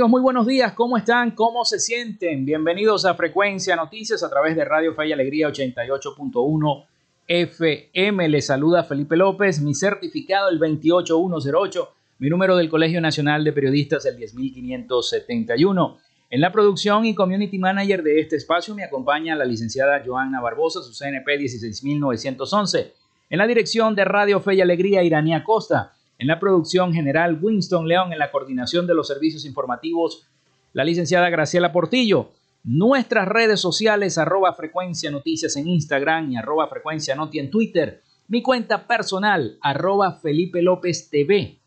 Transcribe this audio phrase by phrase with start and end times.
[0.00, 0.72] Amigos, muy buenos días.
[0.72, 1.32] ¿Cómo están?
[1.32, 2.46] ¿Cómo se sienten?
[2.46, 6.86] Bienvenidos a Frecuencia Noticias a través de Radio Fe y Alegría 88.1
[7.28, 8.28] FM.
[8.30, 14.06] Les saluda Felipe López, mi certificado el 28108, mi número del Colegio Nacional de Periodistas
[14.06, 15.98] el 10571.
[16.30, 20.80] En la producción y community manager de este espacio me acompaña la licenciada Joanna Barbosa,
[20.82, 22.94] su CNP 16911.
[23.28, 25.92] En la dirección de Radio Fe y Alegría, Iranía Costa.
[26.20, 28.12] En la producción general, Winston León.
[28.12, 30.28] En la coordinación de los servicios informativos,
[30.74, 32.32] la licenciada Graciela Portillo.
[32.62, 38.02] Nuestras redes sociales, arroba frecuencia noticias en Instagram y arroba frecuencia noti en Twitter.
[38.28, 41.58] Mi cuenta personal, arroba Felipe López TV.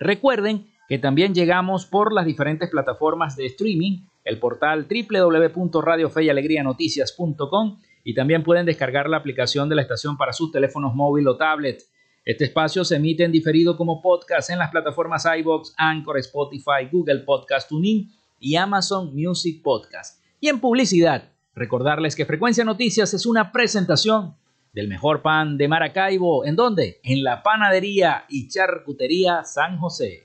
[0.00, 8.44] Recuerden que también llegamos por las diferentes plataformas de streaming, el portal www.radiofeyalegrianoticias.com y también
[8.44, 11.82] pueden descargar la aplicación de la estación para sus teléfonos móvil o tablet.
[12.24, 17.18] Este espacio se emite en diferido como podcast en las plataformas iBox, Anchor, Spotify, Google
[17.18, 20.22] Podcast Tuning y Amazon Music Podcast.
[20.40, 24.36] Y en publicidad, recordarles que Frecuencia Noticias es una presentación
[24.72, 26.46] del mejor pan de Maracaibo.
[26.46, 26.98] ¿En dónde?
[27.02, 30.24] En la panadería y charcutería San José.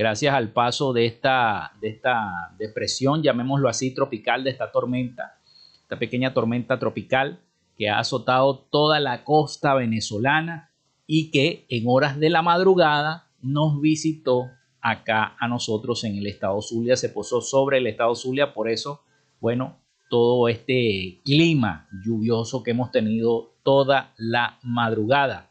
[0.00, 5.36] gracias al paso de esta, de esta depresión, llamémoslo así, tropical, de esta tormenta,
[5.82, 7.38] esta pequeña tormenta tropical
[7.76, 10.70] que ha azotado toda la costa venezolana
[11.06, 14.46] y que en horas de la madrugada nos visitó
[14.80, 19.02] acá a nosotros en el estado Zulia, se posó sobre el estado Zulia, por eso,
[19.38, 19.76] bueno,
[20.08, 25.50] todo este clima lluvioso que hemos tenido toda la madrugada.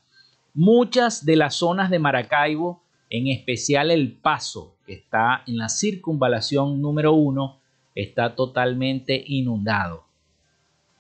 [0.56, 6.82] Muchas de las zonas de Maracaibo en especial el paso que está en la circunvalación
[6.82, 7.60] número uno
[7.96, 10.06] está totalmente inundado.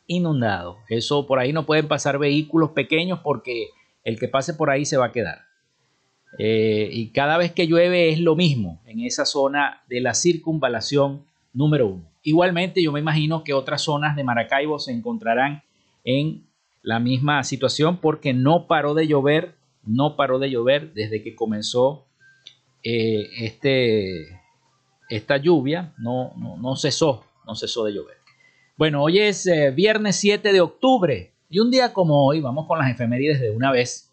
[0.08, 0.78] Inundado.
[0.90, 3.68] Eso por ahí no pueden pasar vehículos pequeños porque
[4.04, 5.44] el que pase por ahí se va a quedar.
[6.38, 11.26] Eh, y cada vez que llueve es lo mismo en esa zona de la circunvalación
[11.54, 12.04] número uno.
[12.24, 15.64] Igualmente yo me imagino que otras zonas de Maracaibo se encontrarán
[16.04, 16.44] en
[16.82, 19.56] la misma situación porque no paró de llover
[19.90, 22.06] no paró de llover desde que comenzó
[22.84, 24.40] eh, este,
[25.10, 28.18] esta lluvia, no, no, cesó, no cesó de llover.
[28.78, 32.78] Bueno, hoy es eh, viernes 7 de octubre y un día como hoy, vamos con
[32.78, 34.12] las efemérides de una vez.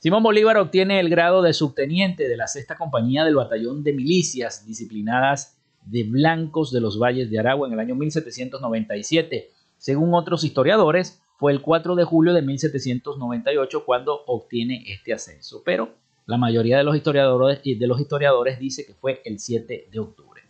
[0.00, 4.66] Simón Bolívar obtiene el grado de subteniente de la sexta compañía del batallón de milicias
[4.66, 5.56] disciplinadas
[5.86, 9.50] de blancos de los valles de Aragua en el año 1797.
[9.78, 15.94] Según otros historiadores, fue el 4 de julio de 1798 cuando obtiene este ascenso, pero
[16.26, 20.42] la mayoría de los historiadores, dice que fue el 7 de octubre.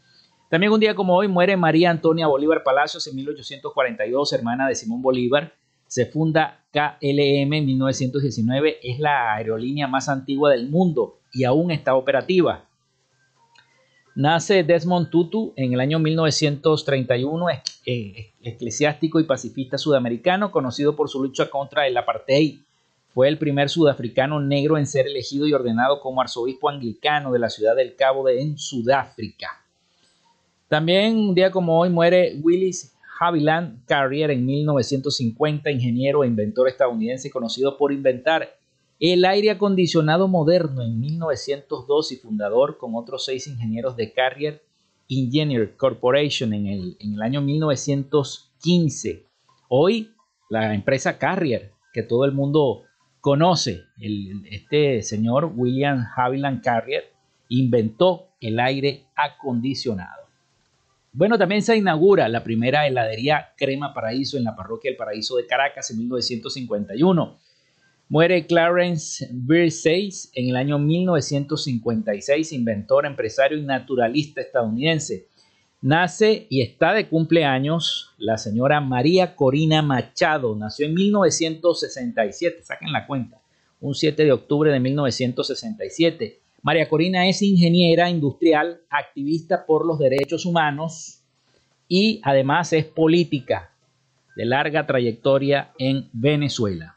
[0.48, 5.02] También un día como hoy muere María Antonia Bolívar Palacios en 1842, hermana de Simón
[5.02, 5.52] Bolívar.
[5.88, 11.94] Se funda KLM en 1919, es la aerolínea más antigua del mundo y aún está
[11.94, 12.68] operativa.
[14.16, 17.46] Nace Desmond Tutu en el año 1931,
[17.84, 22.60] eclesiástico y pacifista sudamericano, conocido por su lucha contra el apartheid.
[23.12, 27.50] Fue el primer sudafricano negro en ser elegido y ordenado como arzobispo anglicano de la
[27.50, 29.48] ciudad del Cabo de en Sudáfrica.
[30.68, 37.32] También un día como hoy muere Willis Haviland Carrier en 1950, ingeniero e inventor estadounidense
[37.32, 38.48] conocido por inventar
[39.12, 44.62] el aire acondicionado moderno en 1902 y fundador con otros seis ingenieros de Carrier
[45.10, 49.26] Engineer Corporation en el, en el año 1915.
[49.68, 50.10] Hoy
[50.48, 52.84] la empresa Carrier, que todo el mundo
[53.20, 53.82] conoce,
[54.50, 57.04] este señor William Haviland Carrier,
[57.50, 60.22] inventó el aire acondicionado.
[61.12, 65.46] Bueno, también se inaugura la primera heladería Crema Paraíso en la parroquia del Paraíso de
[65.46, 67.38] Caracas en 1951.
[68.10, 75.28] Muere Clarence Birseis en el año 1956, inventor, empresario y naturalista estadounidense.
[75.80, 80.54] Nace y está de cumpleaños la señora María Corina Machado.
[80.54, 83.40] Nació en 1967, saquen la cuenta,
[83.80, 86.40] un 7 de octubre de 1967.
[86.62, 91.22] María Corina es ingeniera industrial, activista por los derechos humanos
[91.88, 93.72] y además es política
[94.36, 96.93] de larga trayectoria en Venezuela.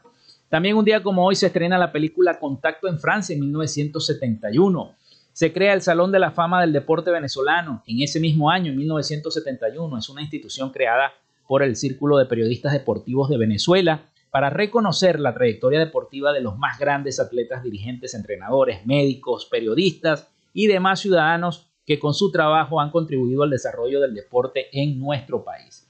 [0.48, 4.94] También un día como hoy se estrena la película Contacto en Francia en 1971.
[5.32, 8.78] Se crea el Salón de la Fama del Deporte Venezolano en ese mismo año, en
[8.78, 9.98] 1971.
[9.98, 11.12] Es una institución creada
[11.46, 16.56] por el Círculo de Periodistas Deportivos de Venezuela para reconocer la trayectoria deportiva de los
[16.58, 22.90] más grandes atletas, dirigentes, entrenadores, médicos, periodistas y demás ciudadanos que con su trabajo han
[22.90, 25.87] contribuido al desarrollo del deporte en nuestro país.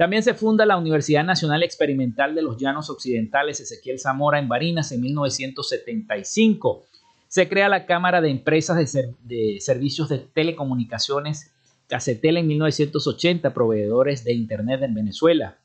[0.00, 4.92] También se funda la Universidad Nacional Experimental de los Llanos Occidentales Ezequiel Zamora en Barinas
[4.92, 6.86] en 1975.
[7.28, 8.78] Se crea la Cámara de Empresas
[9.22, 11.52] de, Servicios de Telecomunicaciones
[11.86, 15.58] Casetel en 1980, proveedores de Internet en Venezuela.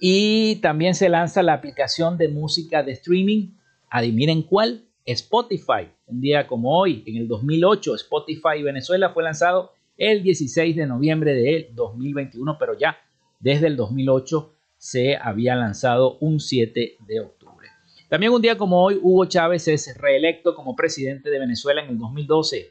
[0.00, 3.50] Y también se lanza la aplicación de música de streaming.
[3.88, 5.92] Adivinen cuál, Spotify.
[6.08, 11.34] Un día como hoy, en el 2008, Spotify Venezuela fue lanzado el 16 de noviembre
[11.34, 12.96] de 2021, pero ya
[13.40, 17.68] desde el 2008 se había lanzado un 7 de octubre.
[18.08, 21.98] También un día como hoy, Hugo Chávez es reelecto como presidente de Venezuela en el
[21.98, 22.70] 2012.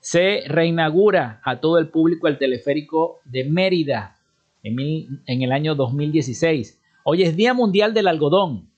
[0.00, 4.16] Se reinaugura a todo el público el teleférico de Mérida
[4.62, 6.80] en, en el año 2016.
[7.04, 8.70] Hoy es Día Mundial del Algodón,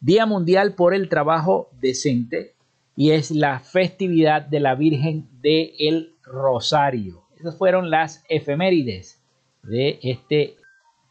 [0.00, 2.53] Día Mundial por el Trabajo Decente
[2.96, 7.24] y es la festividad de la Virgen de el Rosario.
[7.36, 9.22] Esas fueron las efemérides
[9.62, 10.56] de este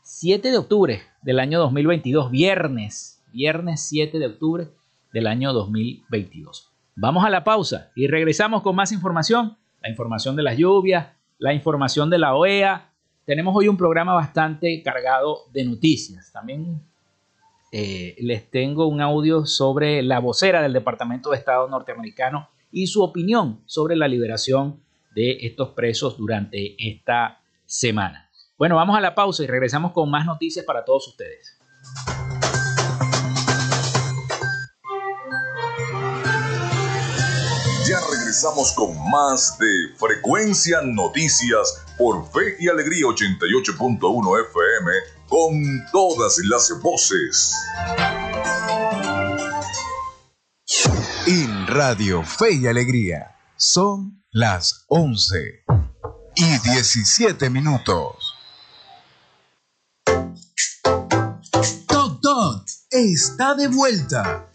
[0.03, 4.67] 7 de octubre del año 2022, viernes, viernes 7 de octubre
[5.11, 6.71] del año 2022.
[6.95, 11.53] Vamos a la pausa y regresamos con más información, la información de las lluvias, la
[11.53, 12.91] información de la OEA.
[13.25, 16.31] Tenemos hoy un programa bastante cargado de noticias.
[16.31, 16.81] También
[17.75, 23.01] eh, les tengo un audio sobre la vocera del Departamento de Estado norteamericano y su
[23.01, 24.79] opinión sobre la liberación
[25.15, 28.29] de estos presos durante esta semana.
[28.59, 31.57] Bueno, vamos a la pausa y regresamos con más noticias para todos ustedes.
[37.89, 46.37] Ya regresamos con más de Frecuencia Noticias por Fe y Alegría 88.1 FM con todas
[46.47, 47.55] las voces.
[51.25, 55.65] En Radio Fe y Alegría son las 11
[56.35, 58.35] y 17 minutos.
[61.87, 64.47] Toc Toc está de vuelta.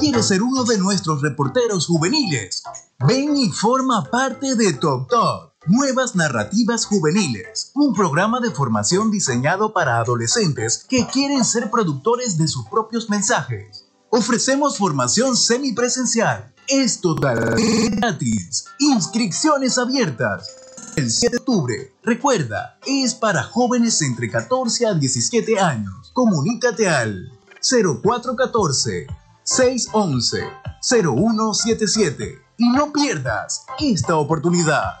[0.00, 2.64] ¿Quieres ser uno de nuestros reporteros juveniles?
[3.06, 5.47] Ven y forma parte de Toc Toc.
[5.68, 12.48] Nuevas Narrativas Juveniles, un programa de formación diseñado para adolescentes que quieren ser productores de
[12.48, 13.84] sus propios mensajes.
[14.08, 16.54] Ofrecemos formación semipresencial.
[16.68, 18.64] Es totalmente gratis.
[18.78, 20.48] Inscripciones abiertas.
[20.96, 26.10] El 7 de octubre, recuerda, es para jóvenes entre 14 a 17 años.
[26.14, 29.06] Comunícate al 0414
[29.44, 30.44] 611
[30.80, 35.00] 0177 y no pierdas esta oportunidad.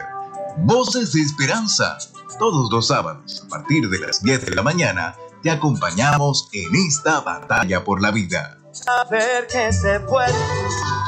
[0.58, 1.98] Voces de Esperanza.
[2.38, 7.20] Todos los sábados, a partir de las 10 de la mañana, te acompañamos en esta
[7.20, 8.58] batalla por la vida.
[8.70, 10.32] Saber que se puede,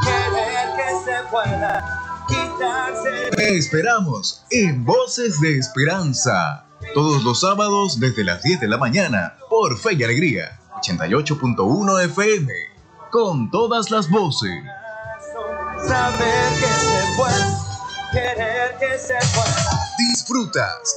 [0.03, 3.37] querer que se pueda, quitarse.
[3.37, 6.67] Te esperamos en Voces de Esperanza.
[6.95, 12.53] Todos los sábados desde las 10 de la mañana por Fe y Alegría 88.1 FM.
[13.13, 14.65] Con todas las voces.
[15.87, 17.45] Saber que se puede,
[18.13, 19.81] querer que se pueda.
[19.97, 20.97] Disfrutas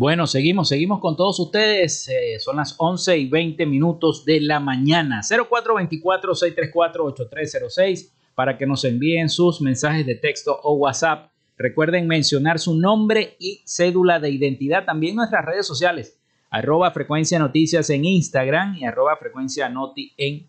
[0.00, 2.08] Bueno, seguimos, seguimos con todos ustedes.
[2.08, 5.22] Eh, son las 11 y 20 minutos de la mañana.
[5.22, 11.32] 0424-634-8306 para que nos envíen sus mensajes de texto o WhatsApp.
[11.56, 14.84] Recuerden mencionar su nombre y cédula de identidad.
[14.84, 16.16] También nuestras redes sociales.
[16.48, 20.46] Arroba Frecuencia Noticias en Instagram y arroba Frecuencia Noti en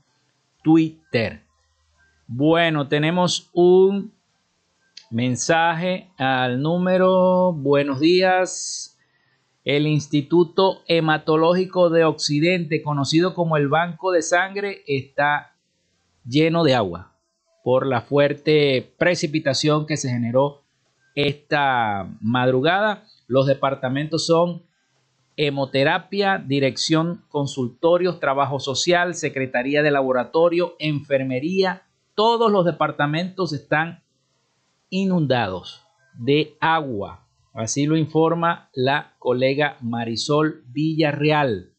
[0.64, 1.42] Twitter.
[2.28, 4.14] Bueno, tenemos un
[5.10, 7.52] mensaje al número.
[7.52, 8.89] Buenos días.
[9.64, 15.56] El Instituto Hematológico de Occidente, conocido como el Banco de Sangre, está
[16.26, 17.14] lleno de agua
[17.64, 20.64] por la fuerte precipitación que se generó
[21.16, 23.04] esta madrugada.
[23.28, 24.64] Los departamentos son
[25.36, 31.84] hemoterapia, dirección, consultorios, trabajo social, secretaría de laboratorio, enfermería.
[32.16, 34.04] Todos los departamentos están
[34.90, 37.26] inundados de agua.
[37.54, 41.74] Así lo informa la colega Marisol Villarreal.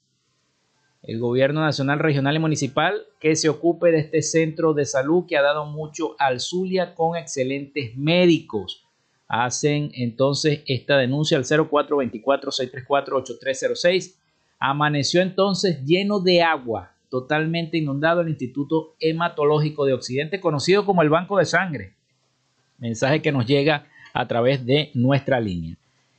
[1.03, 5.39] el gobierno nacional, regional y municipal que se ocupe de este centro de salud que
[5.39, 8.85] ha dado mucho al Zulia con excelentes médicos.
[9.27, 14.17] Hacen entonces esta denuncia al 0424-634-8306.
[14.59, 21.09] Amaneció entonces lleno de agua, totalmente inundado el Instituto Hematológico de Occidente, conocido como el
[21.09, 21.95] Banco de Sangre.
[22.77, 25.77] Mensaje que nos llega a través de nuestra línea.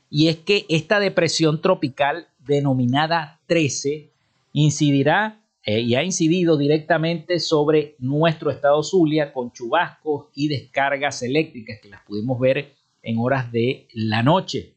[0.10, 4.10] Y es que esta depresión tropical denominada 13
[4.53, 11.79] incidirá eh, y ha incidido directamente sobre nuestro estado Zulia con chubascos y descargas eléctricas
[11.81, 14.74] que las pudimos ver en horas de la noche.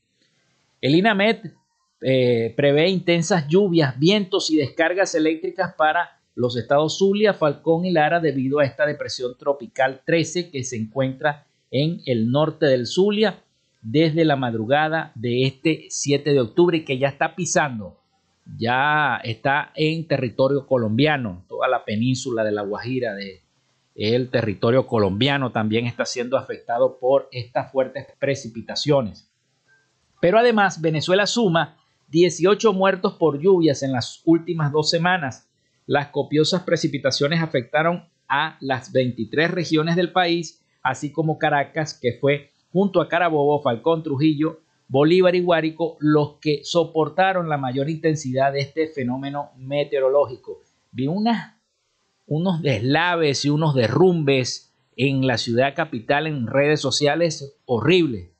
[0.80, 1.46] El INAMED
[2.02, 8.20] eh, prevé intensas lluvias, vientos y descargas eléctricas para los estados Zulia, Falcón y Lara
[8.20, 13.42] debido a esta depresión tropical 13 que se encuentra en el norte del Zulia
[13.82, 17.98] desde la madrugada de este 7 de octubre que ya está pisando
[18.58, 23.42] ya está en territorio colombiano, toda la península de la Guajira, de
[23.94, 29.30] el territorio colombiano también está siendo afectado por estas fuertes precipitaciones.
[30.20, 31.76] Pero además Venezuela suma
[32.08, 35.48] 18 muertos por lluvias en las últimas dos semanas.
[35.86, 42.50] Las copiosas precipitaciones afectaron a las 23 regiones del país, así como Caracas, que fue
[42.72, 48.60] junto a Carabobo, Falcón, Trujillo, Bolívar y Guárico los que soportaron la mayor intensidad de
[48.60, 50.60] este fenómeno meteorológico.
[50.92, 58.30] Vi unos deslaves y unos derrumbes en la ciudad capital en redes sociales horribles.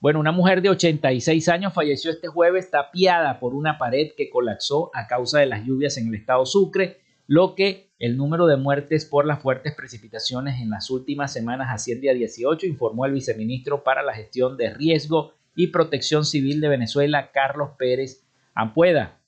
[0.00, 4.90] Bueno, una mujer de 86 años falleció este jueves tapiada por una pared que colapsó
[4.94, 9.06] a causa de las lluvias en el estado Sucre, lo que el número de muertes
[9.06, 14.02] por las fuertes precipitaciones en las últimas semanas asciende a 18, informó el viceministro para
[14.02, 18.22] la gestión de riesgo y protección civil de Venezuela, Carlos Pérez
[18.54, 19.20] Ampueda.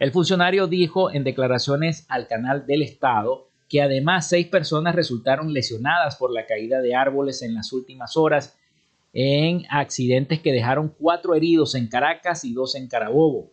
[0.00, 6.16] El funcionario dijo en declaraciones al canal del Estado que además seis personas resultaron lesionadas
[6.16, 8.58] por la caída de árboles en las últimas horas
[9.12, 13.52] en accidentes que dejaron cuatro heridos en Caracas y dos en Carabobo.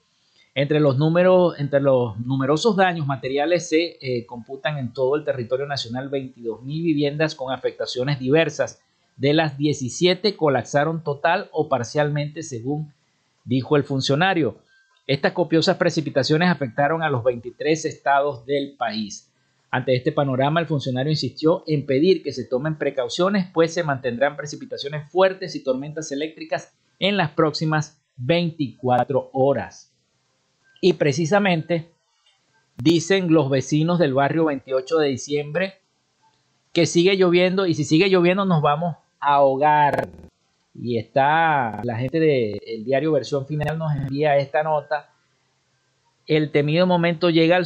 [0.60, 5.66] Entre los, números, entre los numerosos daños materiales se eh, computan en todo el territorio
[5.66, 8.82] nacional 22 mil viviendas con afectaciones diversas.
[9.16, 12.92] De las 17 colapsaron total o parcialmente, según
[13.46, 14.58] dijo el funcionario.
[15.08, 19.32] Estas copiosas precipitaciones afectaron a los 23 estados del país.
[19.72, 24.36] Ante este panorama, el funcionario insistió en pedir que se tomen precauciones, pues se mantendrán
[24.36, 29.90] precipitaciones fuertes y tormentas eléctricas en las próximas 24 horas.
[30.82, 31.90] Y precisamente
[32.78, 35.74] dicen los vecinos del barrio 28 de diciembre
[36.74, 40.10] que sigue lloviendo y si sigue lloviendo nos vamos a ahogar.
[40.74, 45.10] Y está la gente del diario Versión Final nos envía esta nota.
[46.26, 47.60] El temido momento llega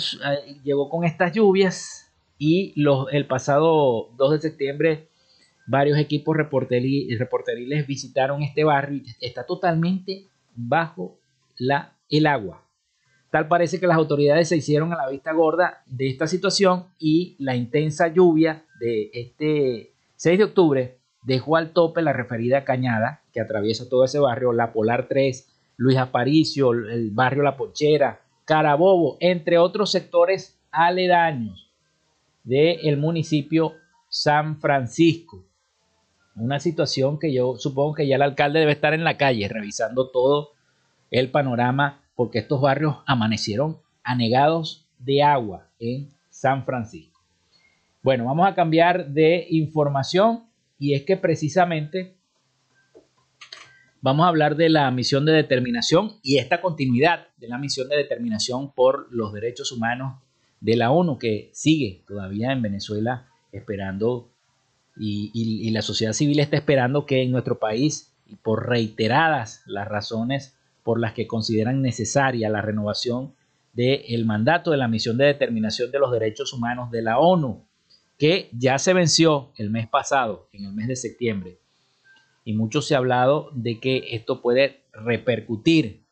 [0.63, 5.10] llegó con estas lluvias y los, el pasado 2 de septiembre
[5.65, 11.17] varios equipos reporteriles visitaron este barrio y está totalmente bajo
[11.58, 12.63] la, el agua.
[13.34, 17.36] Tal parece que las autoridades se hicieron a la vista gorda de esta situación y
[17.39, 23.41] la intensa lluvia de este 6 de octubre dejó al tope la referida cañada que
[23.41, 29.58] atraviesa todo ese barrio, la Polar 3, Luis Aparicio, el barrio La Ponchera, Carabobo, entre
[29.58, 31.72] otros sectores aledaños
[32.43, 33.74] del municipio
[34.10, 35.43] San Francisco.
[36.36, 40.12] Una situación que yo supongo que ya el alcalde debe estar en la calle revisando
[40.12, 40.52] todo
[41.10, 47.21] el panorama porque estos barrios amanecieron anegados de agua en San Francisco.
[48.02, 50.43] Bueno, vamos a cambiar de información
[50.78, 52.17] y es que precisamente
[54.02, 57.95] vamos a hablar de la misión de determinación y esta continuidad de la misión de
[57.95, 60.21] determinación por los derechos humanos
[60.60, 64.30] de la ONU que sigue todavía en Venezuela esperando
[64.97, 69.88] y, y la sociedad civil está esperando que en nuestro país y por reiteradas las
[69.88, 73.34] razones por las que consideran necesaria la renovación
[73.74, 77.65] del mandato de la misión de determinación de los derechos humanos de la ONU,
[78.17, 81.60] que ya se venció el mes pasado, en el mes de septiembre.
[82.46, 86.06] Y mucho se ha hablado de que esto puede repercutir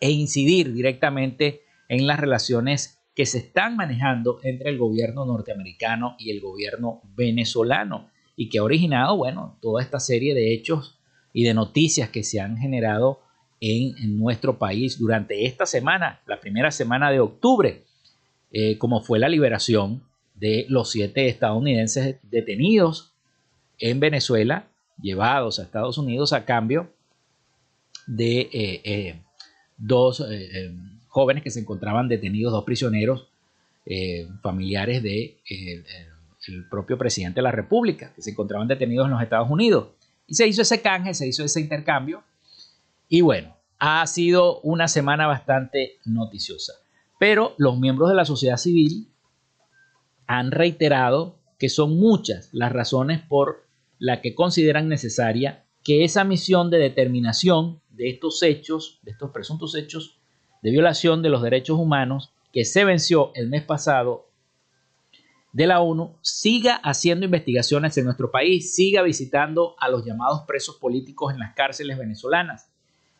[0.00, 6.30] e incidir directamente en las relaciones que se están manejando entre el gobierno norteamericano y
[6.30, 10.98] el gobierno venezolano y que ha originado, bueno, toda esta serie de hechos
[11.32, 13.20] y de noticias que se han generado
[13.64, 17.84] en, nuestro país durante esta semana, la primera semana de octubre,
[18.50, 20.02] eh, como fue la liberación
[20.34, 23.12] de los siete estadounidenses detenidos
[23.78, 24.66] en Venezuela,
[25.00, 26.92] llevados a Estados Unidos a cambio
[28.08, 29.20] de eh, eh,
[29.78, 30.24] dos
[31.06, 33.28] jóvenes que se encontraban detenidos, dos prisioneros
[34.42, 35.38] familiares de
[36.48, 39.88] el propio presidente de la República, que se encontraban detenidos en los Estados Unidos.
[40.26, 42.22] Y se hizo ese canje, se hizo ese intercambio.
[43.12, 46.72] Y bueno, ha sido una semana bastante noticiosa.
[47.18, 49.06] Pero los miembros de la sociedad civil
[50.26, 53.66] han reiterado que son muchas las razones por
[53.98, 59.74] las que consideran necesaria que esa misión de determinación de estos hechos, de estos presuntos
[59.74, 60.18] hechos
[60.62, 64.30] de violación de los derechos humanos que se venció el mes pasado
[65.52, 70.76] de la ONU siga haciendo investigaciones en nuestro país, siga visitando a los llamados presos
[70.76, 72.71] políticos en las cárceles venezolanas,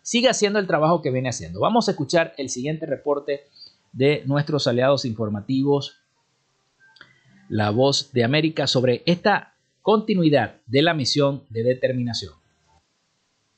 [0.03, 1.61] siga haciendo el trabajo que viene haciendo.
[1.61, 3.45] Vamos a escuchar el siguiente reporte
[3.93, 5.99] de nuestros aliados informativos,
[7.49, 12.42] La Voz de América, sobre esta continuidad de la misión de determinación.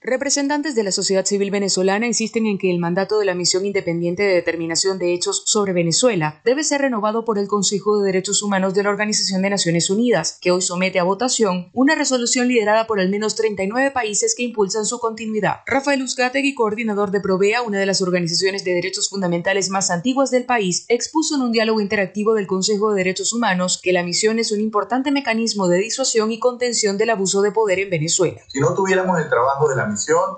[0.07, 4.23] Representantes de la sociedad civil venezolana insisten en que el mandato de la Misión Independiente
[4.23, 8.75] de Determinación de Hechos sobre Venezuela debe ser renovado por el Consejo de Derechos Humanos
[8.75, 13.01] de la Organización de Naciones Unidas, que hoy somete a votación una resolución liderada por
[13.01, 15.61] al menos 39 países que impulsan su continuidad.
[15.65, 20.45] Rafael Uzcategui, coordinador de Provea, una de las organizaciones de derechos fundamentales más antiguas del
[20.45, 24.53] país, expuso en un diálogo interactivo del Consejo de Derechos Humanos que la misión es
[24.53, 28.43] un importante mecanismo de disuasión y contención del abuso de poder en Venezuela.
[28.49, 29.94] Si no tuviéramos el trabajo de la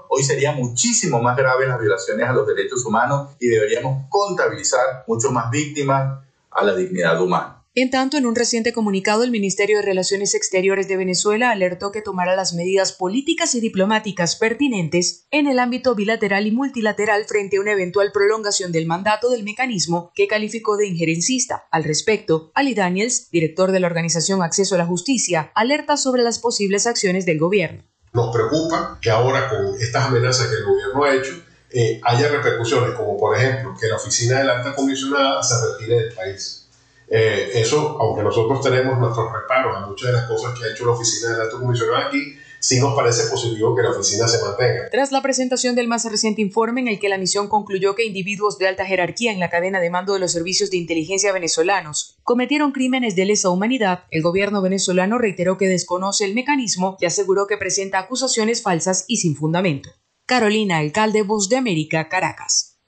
[0.08, 5.30] hoy sería muchísimo más grave las violaciones a los derechos humanos y deberíamos contabilizar mucho
[5.30, 7.56] más víctimas a la dignidad humana.
[7.78, 12.00] En tanto, en un reciente comunicado, el Ministerio de Relaciones Exteriores de Venezuela alertó que
[12.00, 17.60] tomará las medidas políticas y diplomáticas pertinentes en el ámbito bilateral y multilateral frente a
[17.60, 21.68] una eventual prolongación del mandato del mecanismo que calificó de injerencista.
[21.70, 26.38] Al respecto, Ali Daniels, director de la organización Acceso a la Justicia, alerta sobre las
[26.38, 27.84] posibles acciones del gobierno.
[28.16, 31.34] Nos preocupa que ahora con estas amenazas que el gobierno ha hecho
[31.70, 35.96] eh, haya repercusiones, como por ejemplo que la oficina de la alta comisionada se retire
[35.96, 36.66] del país.
[37.08, 40.86] Eh, eso, aunque nosotros tenemos nuestros reparos a muchas de las cosas que ha hecho
[40.86, 44.42] la oficina de la alta comisionada aquí, sí nos parece positivo que la oficina se
[44.42, 44.88] mantenga.
[44.90, 48.58] Tras la presentación del más reciente informe en el que la misión concluyó que individuos
[48.58, 52.72] de alta jerarquía en la cadena de mando de los servicios de inteligencia venezolanos cometieron
[52.72, 57.56] crímenes de lesa humanidad, el gobierno venezolano reiteró que desconoce el mecanismo y aseguró que
[57.56, 59.90] presenta acusaciones falsas y sin fundamento.
[60.26, 62.78] Carolina, alcalde Voz de América, Caracas.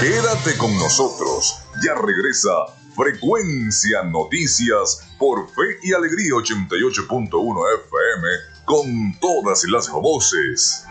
[0.00, 1.62] Quédate con nosotros.
[1.82, 2.50] Ya regresa
[2.94, 10.86] Frecuencia Noticias por Fe y Alegría 88.1 FM con todas las voces.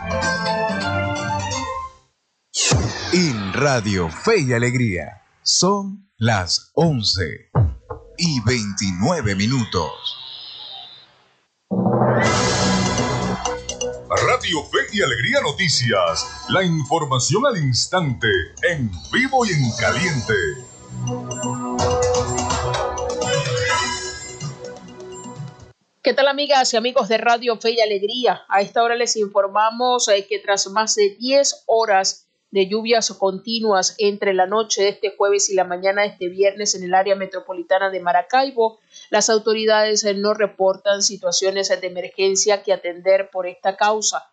[3.14, 7.22] En Radio Fe y Alegría son las 11
[8.18, 9.92] y 29 minutos.
[14.10, 18.28] Radio Fe y Alegría Noticias, la información al instante,
[18.70, 20.34] en vivo y en caliente.
[26.02, 28.46] ¿Qué tal amigas y amigos de Radio Fe y Alegría?
[28.48, 33.96] A esta hora les informamos eh, que tras más de 10 horas de lluvias continuas
[33.98, 37.16] entre la noche de este jueves y la mañana de este viernes en el área
[37.16, 38.78] metropolitana de Maracaibo,
[39.10, 44.32] las autoridades eh, no reportan situaciones de emergencia que atender por esta causa.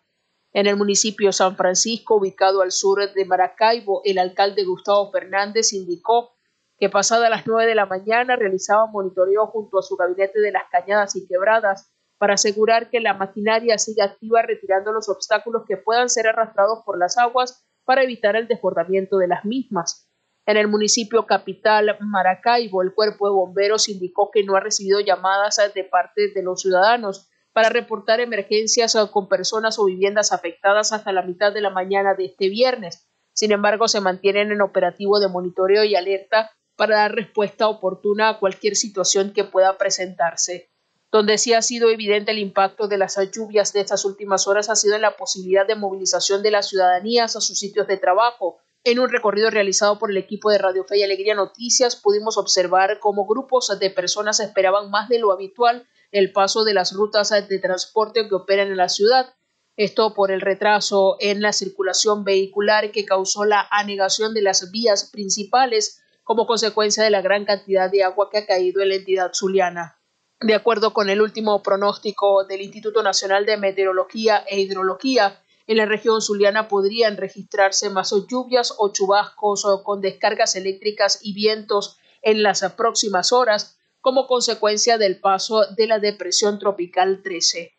[0.54, 6.37] En el municipio San Francisco, ubicado al sur de Maracaibo, el alcalde Gustavo Fernández indicó
[6.78, 10.64] que pasada las nueve de la mañana realizaba monitoreo junto a su gabinete de las
[10.70, 16.08] cañadas y quebradas para asegurar que la maquinaria siga activa retirando los obstáculos que puedan
[16.08, 20.08] ser arrastrados por las aguas para evitar el desbordamiento de las mismas.
[20.46, 25.60] En el municipio capital Maracaibo, el cuerpo de bomberos indicó que no ha recibido llamadas
[25.74, 31.22] de parte de los ciudadanos para reportar emergencias con personas o viviendas afectadas hasta la
[31.22, 33.08] mitad de la mañana de este viernes.
[33.32, 38.38] Sin embargo, se mantienen en operativo de monitoreo y alerta para dar respuesta oportuna a
[38.38, 40.70] cualquier situación que pueda presentarse.
[41.10, 44.76] Donde sí ha sido evidente el impacto de las lluvias de estas últimas horas ha
[44.76, 48.58] sido en la posibilidad de movilización de las ciudadanías a sus sitios de trabajo.
[48.84, 53.00] En un recorrido realizado por el equipo de Radio Fe y Alegría Noticias pudimos observar
[53.00, 57.58] cómo grupos de personas esperaban más de lo habitual el paso de las rutas de
[57.58, 59.34] transporte que operan en la ciudad.
[59.76, 65.10] Esto por el retraso en la circulación vehicular que causó la anegación de las vías
[65.10, 69.30] principales como consecuencia de la gran cantidad de agua que ha caído en la entidad
[69.32, 69.98] zuliana.
[70.38, 75.86] De acuerdo con el último pronóstico del Instituto Nacional de Meteorología e Hidrología, en la
[75.86, 82.42] región zuliana podrían registrarse más lluvias o chubascos o con descargas eléctricas y vientos en
[82.42, 87.72] las próximas horas como consecuencia del paso de la depresión tropical 13.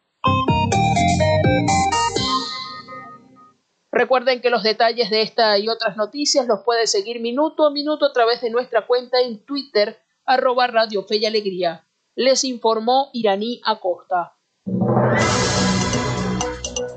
[3.99, 8.05] Recuerden que los detalles de esta y otras noticias los puede seguir minuto a minuto
[8.05, 11.85] a través de nuestra cuenta en Twitter, arroba Radio Fe y Alegría.
[12.15, 14.37] Les informó Iraní Acosta.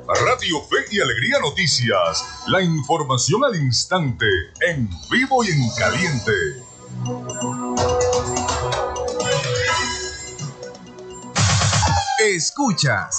[0.06, 2.44] Radio Fe y Alegría Noticias.
[2.46, 4.26] La información al instante,
[4.60, 6.32] en vivo y en caliente.
[12.20, 13.18] Escuchas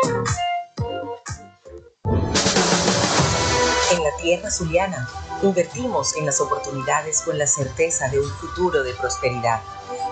[4.17, 5.07] Tierra zuliana.
[5.41, 9.61] Invertimos en las oportunidades con la certeza de un futuro de prosperidad,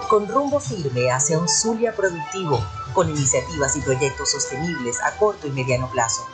[0.09, 2.59] con rumbo firme hacia un Zulia productivo,
[2.93, 6.25] con iniciativas y proyectos sostenibles a corto y mediano plazo,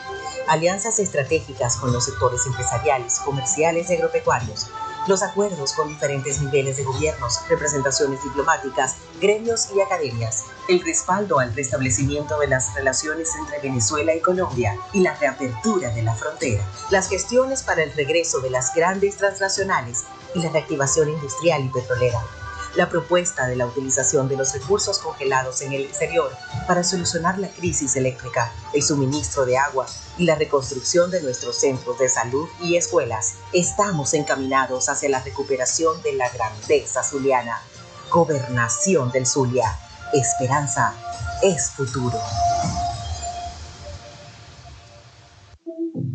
[0.47, 4.67] alianzas estratégicas con los sectores empresariales, comerciales y agropecuarios,
[5.07, 11.53] los acuerdos con diferentes niveles de gobiernos, representaciones diplomáticas, gremios y academias, el respaldo al
[11.55, 17.09] restablecimiento de las relaciones entre Venezuela y Colombia y la reapertura de la frontera, las
[17.09, 22.19] gestiones para el regreso de las grandes transnacionales y la reactivación industrial y petrolera.
[22.75, 26.29] La propuesta de la utilización de los recursos congelados en el exterior
[26.67, 29.85] para solucionar la crisis eléctrica, el suministro de agua
[30.17, 33.35] y la reconstrucción de nuestros centros de salud y escuelas.
[33.53, 37.61] Estamos encaminados hacia la recuperación de la grandeza zuliana.
[38.09, 39.77] Gobernación del Zulia.
[40.13, 40.93] Esperanza
[41.41, 42.19] es futuro.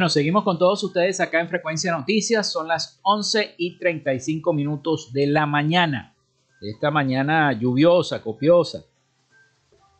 [0.00, 2.50] Bueno, seguimos con todos ustedes acá en Frecuencia Noticias.
[2.50, 6.16] Son las 11 y 35 minutos de la mañana.
[6.62, 8.86] Esta mañana lluviosa, copiosa.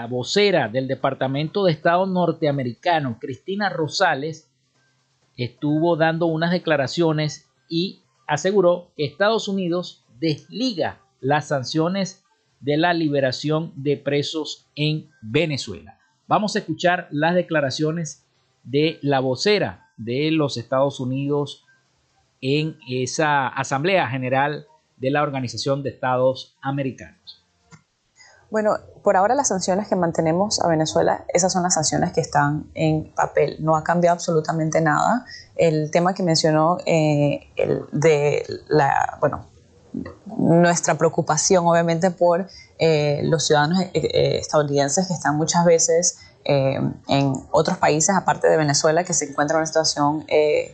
[0.10, 4.50] vocera del Departamento de Estado norteamericano, Cristina Rosales,
[5.38, 12.24] estuvo dando unas declaraciones y aseguró que Estados Unidos desliga las sanciones
[12.62, 16.00] de la liberación de presos en Venezuela.
[16.28, 18.26] Vamos a escuchar las declaraciones
[18.64, 21.64] de la vocera de los Estados Unidos
[22.42, 24.66] en esa Asamblea General
[24.98, 27.43] de la Organización de Estados Americanos.
[28.54, 32.70] Bueno, por ahora las sanciones que mantenemos a Venezuela, esas son las sanciones que están
[32.76, 33.56] en papel.
[33.62, 35.26] No ha cambiado absolutamente nada.
[35.56, 37.48] El tema que mencionó eh,
[37.92, 39.48] de la, bueno,
[40.38, 47.34] nuestra preocupación obviamente por eh, los ciudadanos eh, eh, estadounidenses que están muchas veces en
[47.52, 50.26] otros países aparte de Venezuela que se encuentran en una situación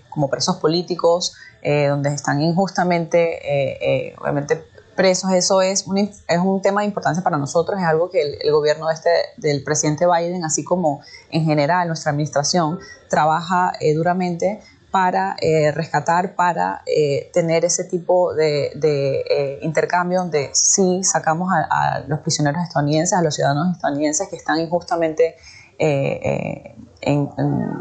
[0.10, 4.66] como presos políticos donde están injustamente obviamente
[5.00, 8.52] presos eso es un, es un tema de importancia para nosotros es algo que el,
[8.52, 11.00] gobierno este, del presidente Biden así como
[11.32, 14.60] en general nuestra administración trabaja duramente
[14.92, 22.04] para eh, rescatar, para eh, tener ese tipo de, eh, intercambio donde sí sacamos a,
[22.08, 25.38] los prisioneros estadounidenses, a los ciudadanos estadounidenses que están injustamente
[25.82, 27.30] en, en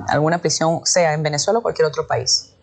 [0.08, 2.54] alguna prisión, sea en Venezuela o cualquier otro país.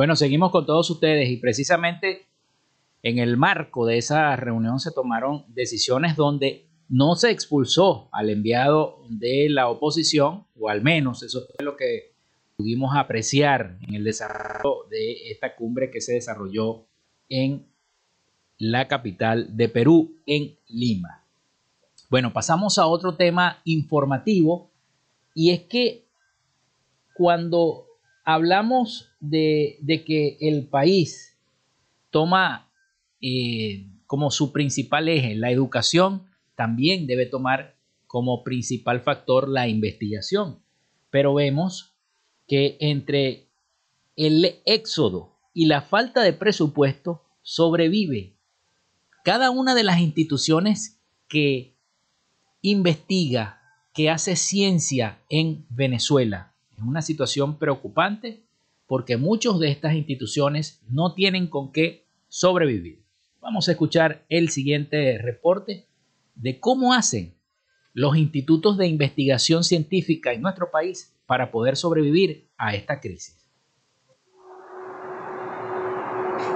[0.00, 2.26] Bueno, seguimos con todos ustedes y precisamente
[3.02, 9.02] en el marco de esa reunión se tomaron decisiones donde no se expulsó al enviado
[9.10, 12.14] de la oposición, o al menos eso fue lo que
[12.56, 16.86] pudimos apreciar en el desarrollo de esta cumbre que se desarrolló
[17.28, 17.66] en
[18.56, 21.26] la capital de Perú, en Lima.
[22.08, 24.70] Bueno, pasamos a otro tema informativo
[25.34, 26.08] y es que
[27.12, 27.84] cuando
[28.24, 31.38] hablamos de, que el país
[32.10, 32.70] toma
[33.20, 40.58] eh, como su principal eje la educación, también debe tomar como principal factor la investigación.
[41.10, 41.94] Pero vemos
[42.48, 43.48] que entre
[44.16, 48.36] el éxodo y la falta de presupuesto sobrevive
[49.24, 51.76] cada una de las instituciones que
[52.62, 53.60] investiga,
[53.92, 56.54] que hace ciencia en Venezuela.
[56.76, 58.44] Es una situación preocupante
[58.90, 63.04] porque muchos de estas instituciones no tienen con qué sobrevivir.
[63.38, 65.86] Vamos a escuchar el siguiente reporte
[66.34, 67.36] de cómo hacen
[67.92, 73.36] los institutos de investigación científica en nuestro país para poder sobrevivir a esta crisis.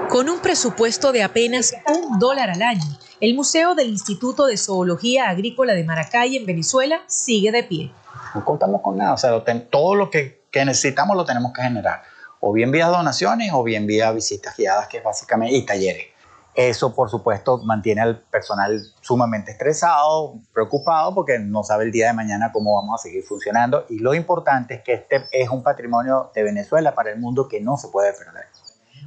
[0.09, 5.29] Con un presupuesto de apenas un dólar al año, el Museo del Instituto de Zoología
[5.29, 7.93] Agrícola de Maracay en Venezuela sigue de pie
[8.35, 9.15] no contamos con nada.
[9.15, 12.03] O sea, todo lo que, necesitamos lo tenemos que generar.
[12.47, 16.09] O bien vía donaciones o bien vía visitas guiadas, que es básicamente, y talleres.
[16.55, 22.13] Eso, por supuesto, mantiene al personal sumamente estresado, preocupado, porque no sabe el día de
[22.13, 23.87] mañana cómo vamos a seguir funcionando.
[23.89, 27.63] Y lo importante es que este es un patrimonio de Venezuela para el mundo que
[27.63, 28.45] no se puede perder.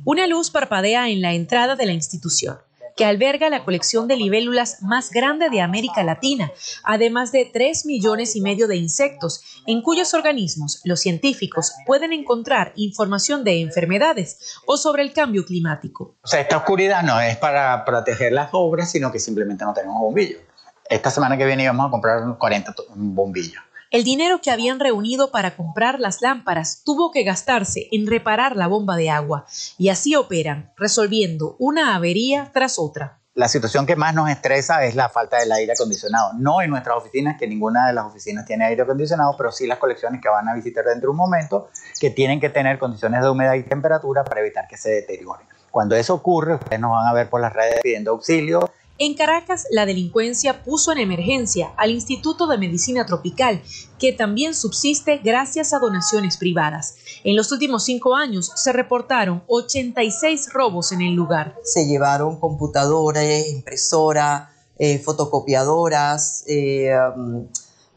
[0.03, 2.57] Una luz parpadea en la entrada de la institución
[2.97, 6.51] que alberga la colección de libélulas más grande de América Latina,
[6.83, 12.73] además de 3 millones y medio de insectos, en cuyos organismos los científicos pueden encontrar
[12.75, 16.15] información de enfermedades o sobre el cambio climático.
[16.23, 20.01] O sea, esta oscuridad no es para proteger las obras, sino que simplemente no tenemos
[20.01, 20.41] bombillos.
[20.89, 23.61] Esta semana que viene íbamos a comprar 40 bombillos.
[23.89, 28.67] El dinero que habían reunido para comprar las lámparas tuvo que gastarse en reparar la
[28.67, 29.45] bomba de agua
[29.77, 33.19] y así operan, resolviendo una avería tras otra.
[33.33, 36.33] la situación que más nos estresa es la falta del aire acondicionado.
[36.33, 39.77] No en nuestras oficinas, que ninguna de las oficinas tiene aire acondicionado, pero sí las
[39.77, 41.69] colecciones que van a visitar dentro de un momento,
[41.99, 45.47] que tienen que tener condiciones de humedad y temperatura para evitar que se deterioren.
[45.71, 49.65] Cuando eso ocurre, ustedes nos van a ver por las redes pidiendo auxilio, en Caracas,
[49.69, 53.61] la delincuencia puso en emergencia al Instituto de Medicina Tropical,
[53.99, 56.95] que también subsiste gracias a donaciones privadas.
[57.23, 61.55] En los últimos cinco años se reportaron 86 robos en el lugar.
[61.63, 67.47] Se llevaron computadores, impresoras, eh, fotocopiadoras, eh, um,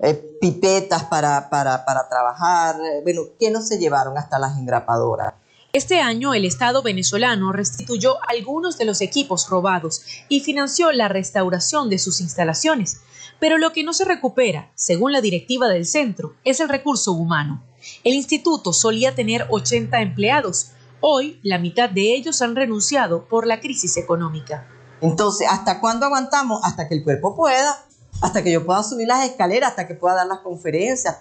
[0.00, 2.76] eh, pipetas para, para, para trabajar.
[3.02, 4.16] Bueno, ¿qué no se llevaron?
[4.18, 5.34] Hasta las engrapadoras.
[5.72, 11.88] Este año el Estado venezolano restituyó algunos de los equipos robados y financió la restauración
[11.88, 13.02] de sus instalaciones.
[13.38, 17.62] Pero lo que no se recupera, según la directiva del centro, es el recurso humano.
[18.02, 20.72] El instituto solía tener 80 empleados.
[21.00, 24.66] Hoy la mitad de ellos han renunciado por la crisis económica.
[25.00, 26.60] Entonces, ¿hasta cuándo aguantamos?
[26.64, 27.80] Hasta que el cuerpo pueda,
[28.20, 31.18] hasta que yo pueda subir las escaleras, hasta que pueda dar las conferencias.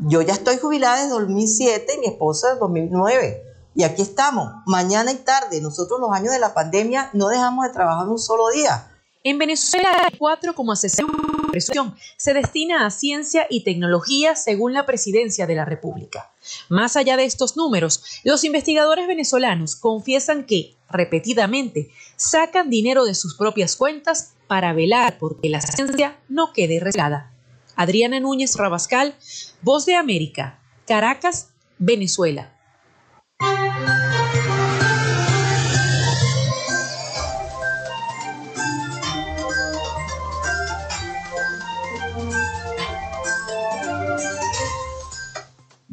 [0.00, 5.10] Yo ya estoy jubilada desde 2007 y mi esposa desde 2009 y aquí estamos, mañana
[5.12, 5.60] y tarde.
[5.60, 8.88] Nosotros los años de la pandemia no dejamos de trabajar un solo día.
[9.24, 16.30] En Venezuela, 4,60% se destina a ciencia y tecnología según la presidencia de la República.
[16.68, 23.34] Más allá de estos números, los investigadores venezolanos confiesan que, repetidamente, sacan dinero de sus
[23.34, 27.32] propias cuentas para velar porque la ciencia no quede rezagada.
[27.76, 29.16] Adriana Núñez Rabascal,
[29.62, 31.48] Voz de América, Caracas,
[31.78, 32.53] Venezuela.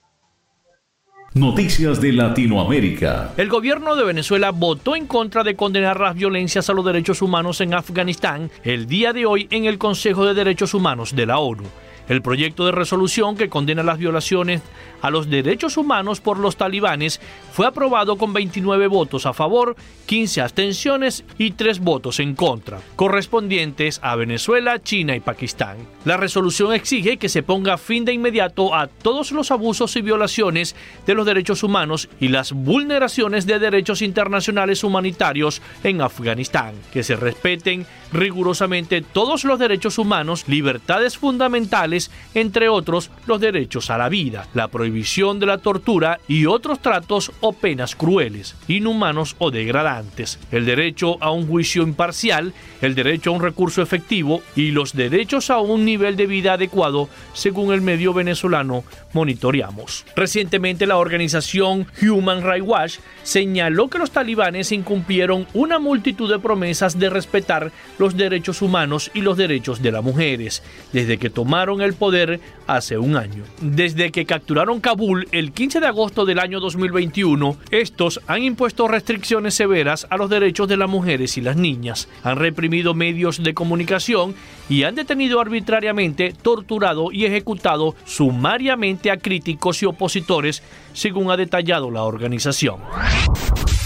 [1.33, 3.31] Noticias de Latinoamérica.
[3.37, 7.61] El gobierno de Venezuela votó en contra de condenar las violencias a los derechos humanos
[7.61, 11.63] en Afganistán el día de hoy en el Consejo de Derechos Humanos de la ONU.
[12.09, 14.61] El proyecto de resolución que condena las violaciones
[15.01, 17.21] a los derechos humanos por los talibanes
[17.51, 19.75] fue aprobado con 29 votos a favor,
[20.05, 25.77] 15 abstenciones y 3 votos en contra, correspondientes a Venezuela, China y Pakistán.
[26.03, 30.75] La resolución exige que se ponga fin de inmediato a todos los abusos y violaciones
[31.05, 37.15] de los derechos humanos y las vulneraciones de derechos internacionales humanitarios en Afganistán, que se
[37.15, 44.47] respeten rigurosamente todos los derechos humanos, libertades fundamentales, entre otros los derechos a la vida,
[44.55, 50.65] la prohibición de la tortura y otros tratos o penas crueles, inhumanos o degradantes, el
[50.65, 55.59] derecho a un juicio imparcial, el derecho a un recurso efectivo y los derechos a
[55.59, 58.83] un nivel de vida adecuado según el medio venezolano
[59.13, 60.05] monitoreamos.
[60.15, 66.99] Recientemente la organización Human Rights Watch señaló que los talibanes incumplieron una multitud de promesas
[66.99, 71.93] de respetar los derechos humanos y los derechos de las mujeres desde que tomaron el
[71.93, 73.43] poder hace un año.
[73.61, 79.53] Desde que capturaron Kabul el 15 de agosto del año 2021, estos han impuesto restricciones
[79.53, 84.35] severas a los derechos de las mujeres y las niñas, han reprimido medios de comunicación
[84.69, 90.61] y han detenido arbitrariamente, torturado y ejecutado sumariamente a críticos y opositores,
[90.93, 92.81] según ha detallado la organización.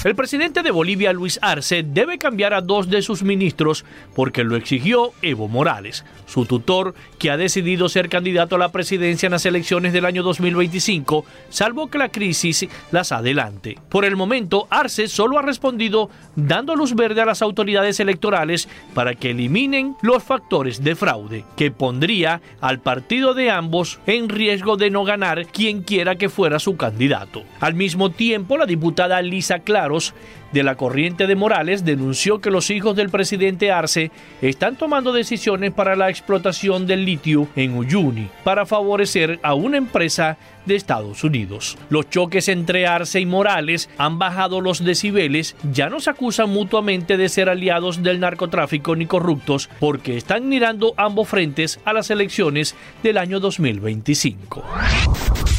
[0.05, 4.55] El presidente de Bolivia, Luis Arce, debe cambiar a dos de sus ministros porque lo
[4.55, 9.47] exigió Evo Morales, su tutor, que ha decidido ser candidato a la presidencia en las
[9.47, 13.80] elecciones del año 2025, salvo que la crisis las adelante.
[13.89, 19.16] Por el momento, Arce solo ha respondido dando luz verde a las autoridades electorales para
[19.16, 24.91] que eliminen los factores de fraude, que pondría al partido de ambos en riesgo de
[24.91, 27.43] no ganar quien quiera que fuera su candidato.
[27.60, 30.14] Al mismo tiempo, la diputada Lisa Claros
[30.56, 34.10] de la corriente de Morales denunció que los hijos del presidente Arce
[34.41, 40.38] están tomando decisiones para la explotación del litio en Uyuni para favorecer a una empresa
[40.66, 41.78] de Estados Unidos.
[41.89, 47.18] Los choques entre Arce y Morales han bajado los decibeles, ya no se acusan mutuamente
[47.18, 52.76] de ser aliados del narcotráfico ni corruptos porque están mirando ambos frentes a las elecciones
[53.03, 54.64] del año 2025.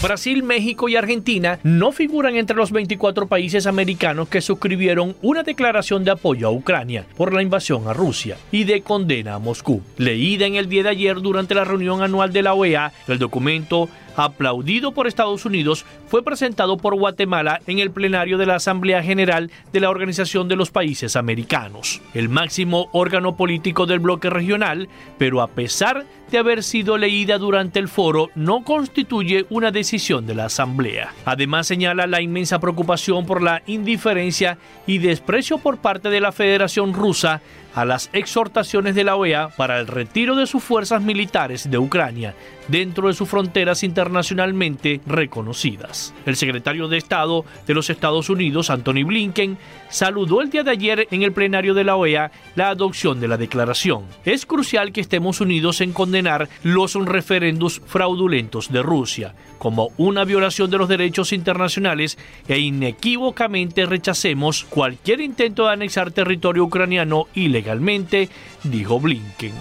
[0.06, 6.04] Brasil, México y Argentina no figuran entre los 24 países americanos que suscribieron una declaración
[6.04, 9.82] de apoyo a Ucrania por la invasión a Rusia y de condena a Moscú.
[9.96, 13.88] Leída en el día de ayer durante la reunión anual de la OEA, el documento
[14.16, 19.50] aplaudido por Estados Unidos, fue presentado por Guatemala en el plenario de la Asamblea General
[19.72, 24.88] de la Organización de los Países Americanos, el máximo órgano político del bloque regional,
[25.18, 30.34] pero a pesar de haber sido leída durante el foro, no constituye una decisión de
[30.34, 31.12] la Asamblea.
[31.24, 36.94] Además señala la inmensa preocupación por la indiferencia y desprecio por parte de la Federación
[36.94, 37.42] Rusa
[37.74, 42.34] a las exhortaciones de la OEA para el retiro de sus fuerzas militares de Ucrania
[42.68, 46.14] dentro de sus fronteras internacionalmente reconocidas.
[46.24, 49.58] El secretario de Estado de los Estados Unidos, Anthony Blinken,
[49.88, 53.36] saludó el día de ayer en el plenario de la OEA la adopción de la
[53.36, 54.04] declaración.
[54.24, 60.70] Es crucial que estemos unidos en condenar los referendos fraudulentos de Rusia como una violación
[60.70, 68.28] de los derechos internacionales e inequívocamente rechacemos cualquier intento de anexar territorio ucraniano ilegalmente,
[68.64, 69.52] dijo Blinken.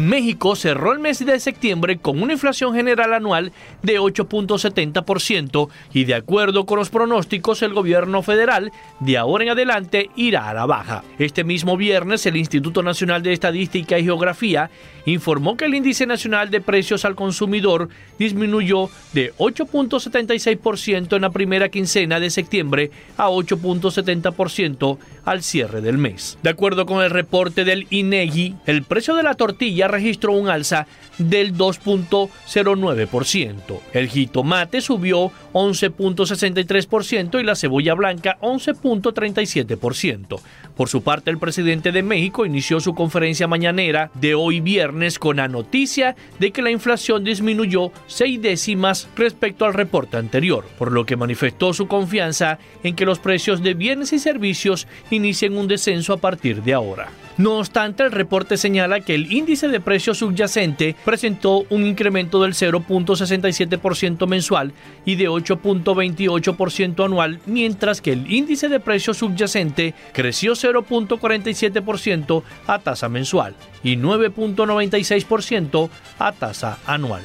[0.00, 6.14] México cerró el mes de septiembre con una inflación general anual de 8.70% y de
[6.14, 11.04] acuerdo con los pronósticos el gobierno federal de ahora en adelante irá a la baja.
[11.18, 14.70] Este mismo viernes el Instituto Nacional de Estadística y Geografía
[15.04, 21.68] informó que el índice nacional de precios al consumidor disminuyó de 8.76% en la primera
[21.68, 26.38] quincena de septiembre a 8.70% al cierre del mes.
[26.42, 30.86] De acuerdo con el reporte del INEGI, el precio de la tortilla registró un alza
[31.18, 33.80] del 2.09%.
[33.92, 40.40] El jitomate subió 11.63% y la cebolla blanca 11.37%.
[40.76, 45.36] Por su parte, el presidente de México inició su conferencia mañanera de hoy viernes con
[45.36, 51.04] la noticia de que la inflación disminuyó seis décimas respecto al reporte anterior, por lo
[51.04, 56.14] que manifestó su confianza en que los precios de bienes y servicios inicien un descenso
[56.14, 57.10] a partir de ahora.
[57.38, 62.52] No obstante, el reporte señala que el índice de precio subyacente presentó un incremento del
[62.52, 64.72] 0.67% mensual
[65.04, 73.08] y de 8.28% anual, mientras que el índice de precio subyacente creció 0.47% a tasa
[73.08, 77.22] mensual y 9.96% a tasa anual.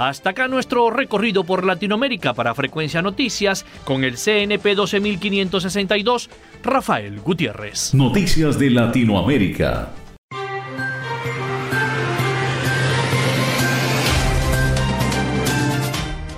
[0.00, 6.30] Hasta acá nuestro recorrido por Latinoamérica para Frecuencia Noticias con el CNP 12562,
[6.62, 7.92] Rafael Gutiérrez.
[7.92, 9.90] Noticias de Latinoamérica.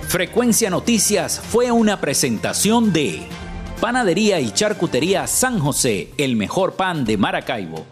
[0.09, 3.23] Frecuencia Noticias fue una presentación de
[3.81, 7.92] Panadería y Charcutería San José, el mejor pan de Maracaibo